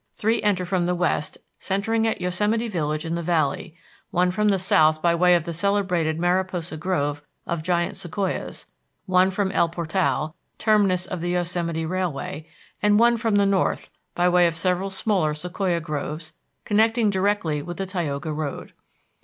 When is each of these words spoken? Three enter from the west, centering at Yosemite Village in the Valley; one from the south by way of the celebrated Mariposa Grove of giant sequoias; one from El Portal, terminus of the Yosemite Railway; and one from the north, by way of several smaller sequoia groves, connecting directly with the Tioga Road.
Three 0.15 0.41
enter 0.41 0.65
from 0.65 0.87
the 0.87 0.95
west, 0.95 1.37
centering 1.59 2.07
at 2.07 2.19
Yosemite 2.19 2.67
Village 2.67 3.05
in 3.05 3.13
the 3.13 3.21
Valley; 3.21 3.75
one 4.09 4.31
from 4.31 4.49
the 4.49 4.57
south 4.57 4.99
by 4.99 5.13
way 5.13 5.35
of 5.35 5.43
the 5.43 5.53
celebrated 5.53 6.17
Mariposa 6.19 6.75
Grove 6.75 7.21
of 7.45 7.61
giant 7.61 7.95
sequoias; 7.97 8.65
one 9.05 9.29
from 9.29 9.51
El 9.51 9.69
Portal, 9.69 10.33
terminus 10.57 11.05
of 11.05 11.21
the 11.21 11.29
Yosemite 11.29 11.85
Railway; 11.85 12.47
and 12.81 12.97
one 12.97 13.15
from 13.15 13.35
the 13.35 13.45
north, 13.45 13.91
by 14.15 14.27
way 14.27 14.47
of 14.47 14.55
several 14.57 14.89
smaller 14.89 15.35
sequoia 15.35 15.79
groves, 15.79 16.33
connecting 16.65 17.11
directly 17.11 17.61
with 17.61 17.77
the 17.77 17.85
Tioga 17.85 18.33
Road. 18.33 18.73